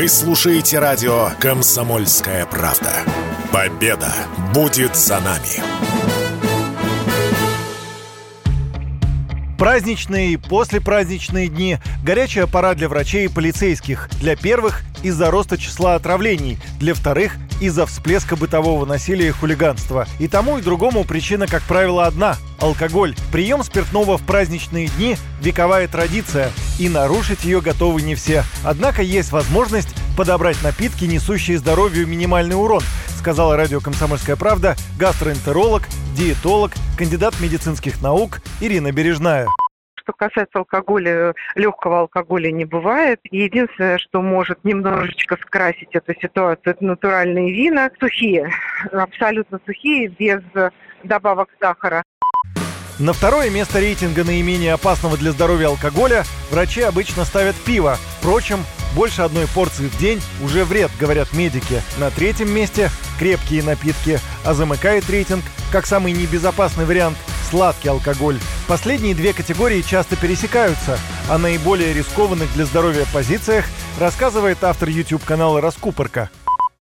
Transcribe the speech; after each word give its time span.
Вы 0.00 0.06
слушаете 0.06 0.78
радио 0.78 1.30
«Комсомольская 1.40 2.46
правда». 2.46 2.92
Победа 3.52 4.14
будет 4.54 4.94
за 4.94 5.18
нами. 5.18 5.60
Праздничные 9.58 10.34
и 10.34 10.36
послепраздничные 10.36 11.48
дни, 11.48 11.78
горячая 12.04 12.46
пора 12.46 12.74
для 12.74 12.88
врачей 12.88 13.24
и 13.24 13.28
полицейских. 13.28 14.08
Для 14.20 14.36
первых– 14.36 14.82
из-за 15.02 15.32
роста 15.32 15.58
числа 15.58 15.96
отравлений, 15.96 16.60
для 16.78 16.94
вторых– 16.94 17.32
из-за 17.60 17.84
всплеска 17.84 18.36
бытового 18.36 18.86
насилия 18.86 19.26
и 19.26 19.32
хулиганства. 19.32 20.06
И 20.20 20.28
тому 20.28 20.58
и 20.58 20.62
другому 20.62 21.02
причина, 21.02 21.48
как 21.48 21.64
правило, 21.64 22.06
одна– 22.06 22.36
алкоголь. 22.60 23.14
Прием 23.32 23.62
спиртного 23.62 24.18
в 24.18 24.26
праздничные 24.26 24.88
дни– 24.88 25.16
вековая 25.40 25.88
традиция, 25.88 26.50
и 26.78 26.88
нарушить 26.88 27.44
ее 27.44 27.60
готовы 27.60 28.02
не 28.02 28.14
все. 28.14 28.42
Однако 28.64 29.02
есть 29.02 29.32
возможность 29.32 29.94
подобрать 30.16 30.62
напитки, 30.62 31.04
несущие 31.04 31.58
здоровью 31.58 32.06
минимальный 32.06 32.56
урон, 32.56 32.82
сказала 33.16 33.56
радио 33.56 33.80
«Комсомольская 33.80 34.36
правда» 34.36 34.76
гастроэнтеролог, 34.98 35.82
диетолог, 36.16 36.72
кандидат 36.96 37.34
медицинских 37.40 38.02
наук 38.02 38.40
Ирина 38.60 38.92
Бережная 38.92 39.46
что 40.08 40.14
касается 40.14 40.60
алкоголя, 40.60 41.34
легкого 41.54 42.00
алкоголя 42.00 42.50
не 42.50 42.64
бывает. 42.64 43.20
Единственное, 43.30 43.98
что 43.98 44.22
может 44.22 44.64
немножечко 44.64 45.36
скрасить 45.36 45.90
эту 45.92 46.14
ситуацию, 46.18 46.72
это 46.72 46.82
натуральные 46.82 47.52
вина. 47.52 47.90
Сухие, 48.00 48.50
абсолютно 48.90 49.60
сухие, 49.66 50.08
без 50.08 50.40
добавок 51.04 51.50
сахара. 51.60 52.02
На 52.98 53.12
второе 53.12 53.48
место 53.48 53.78
рейтинга 53.78 54.24
наименее 54.24 54.72
опасного 54.72 55.16
для 55.16 55.30
здоровья 55.30 55.68
алкоголя 55.68 56.24
врачи 56.50 56.80
обычно 56.80 57.24
ставят 57.24 57.54
пиво. 57.54 57.96
Впрочем, 58.18 58.64
больше 58.96 59.22
одной 59.22 59.46
порции 59.46 59.86
в 59.86 59.96
день 59.98 60.20
уже 60.42 60.64
вред, 60.64 60.90
говорят 60.98 61.32
медики. 61.32 61.80
На 61.98 62.10
третьем 62.10 62.50
месте 62.50 62.90
крепкие 63.20 63.62
напитки, 63.62 64.18
а 64.44 64.52
замыкает 64.52 65.08
рейтинг 65.08 65.44
как 65.70 65.86
самый 65.86 66.12
небезопасный 66.12 66.86
вариант 66.86 67.16
сладкий 67.48 67.88
алкоголь. 67.88 68.38
Последние 68.66 69.14
две 69.14 69.32
категории 69.32 69.82
часто 69.82 70.16
пересекаются. 70.16 70.98
О 71.30 71.38
наиболее 71.38 71.92
рискованных 71.94 72.52
для 72.54 72.64
здоровья 72.64 73.06
позициях 73.12 73.66
рассказывает 74.00 74.64
автор 74.64 74.88
YouTube-канала 74.88 75.60
«Раскупорка». 75.60 76.30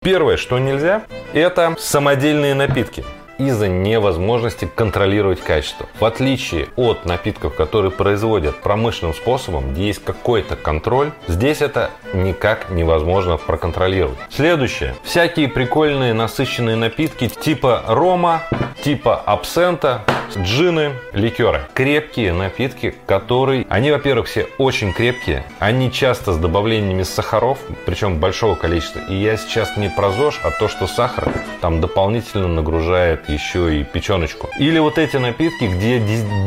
Первое, 0.02 0.38
что 0.38 0.58
нельзя, 0.58 1.06
это 1.34 1.76
самодельные 1.78 2.56
напитки 2.56 3.06
из-за 3.38 3.68
невозможности 3.68 4.70
контролировать 4.74 5.42
качество. 5.42 5.88
В 6.00 6.06
отличие 6.06 6.70
от 6.76 7.06
напитков, 7.06 7.56
которые 7.56 7.92
производят 7.92 8.62
промышленным 8.62 9.14
способом, 9.14 9.74
где 9.74 9.88
есть 9.88 10.04
какой-то 10.04 10.56
контроль, 10.56 11.12
здесь 11.28 11.62
это 11.62 11.92
никак 12.14 12.70
невозможно 12.70 13.38
проконтролировать. 13.38 14.18
Следующее. 14.30 14.96
Всякие 15.04 15.48
прикольные 15.48 16.14
насыщенные 16.14 16.76
напитки 16.76 17.28
типа 17.30 17.84
рома, 17.88 18.44
типа 18.84 19.16
абсента, 19.16 20.04
джины, 20.36 20.94
ликеры. 21.14 21.68
Крепкие 21.74 22.34
напитки, 22.34 22.96
которые, 23.06 23.66
они, 23.70 23.92
во-первых, 23.92 24.28
все 24.28 24.48
очень 24.58 24.92
крепкие, 24.94 25.44
они 25.60 25.92
часто 25.92 26.34
с 26.34 26.38
добавлениями 26.38 27.04
сахаров, 27.04 27.60
причем 27.86 28.18
большого 28.18 28.56
количества. 28.56 29.00
И 29.10 29.16
я 29.16 29.38
сейчас 29.38 29.78
не 29.78 29.90
про 29.90 30.12
ЗОЖ, 30.12 30.42
а 30.44 30.52
то, 30.52 30.68
что 30.68 30.88
сахар 30.88 31.32
там 31.62 31.80
дополнительно 31.82 32.48
нагружает 32.48 33.30
еще 33.30 33.80
и 33.80 33.84
печеночку. 33.84 34.50
Или 34.60 34.80
вот 34.80 34.98
эти 34.98 35.18
напитки, 35.18 35.66
где 35.66 36.00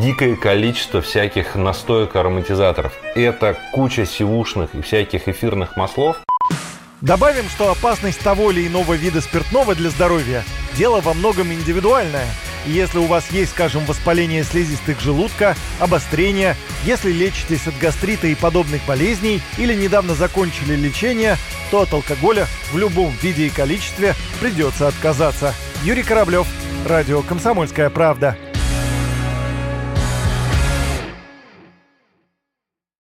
дикое 0.02 0.36
количество 0.36 1.00
всяких 1.00 1.54
настоек 1.54 2.16
ароматизаторов. 2.16 2.92
Это 3.14 3.56
куча 3.72 4.04
сивушных 4.04 4.74
и 4.74 4.82
всяких 4.82 5.28
эфирных 5.28 5.76
маслов. 5.76 6.16
Добавим, 7.00 7.48
что 7.48 7.70
опасность 7.70 8.20
того 8.20 8.50
или 8.50 8.66
иного 8.66 8.92
вида 8.92 9.20
спиртного 9.20 9.74
для 9.74 9.88
здоровья– 9.88 10.44
дело 10.76 11.00
во 11.00 11.14
многом 11.14 11.52
индивидуальное– 11.52 12.26
если 12.66 12.98
у 12.98 13.04
вас 13.04 13.30
есть, 13.30 13.52
скажем, 13.52 13.84
воспаление 13.84 14.44
слизистых 14.44 15.00
желудка, 15.00 15.56
обострение, 15.78 16.56
если 16.84 17.12
лечитесь 17.12 17.66
от 17.66 17.76
гастрита 17.78 18.26
и 18.26 18.34
подобных 18.34 18.84
болезней 18.86 19.40
или 19.58 19.74
недавно 19.74 20.14
закончили 20.14 20.74
лечение, 20.74 21.36
то 21.70 21.82
от 21.82 21.92
алкоголя 21.92 22.46
в 22.72 22.78
любом 22.78 23.14
виде 23.22 23.46
и 23.46 23.50
количестве 23.50 24.14
придется 24.40 24.88
отказаться. 24.88 25.54
Юрий 25.82 26.02
Кораблев, 26.02 26.46
Радио 26.86 27.22
«Комсомольская 27.22 27.90
правда». 27.90 28.36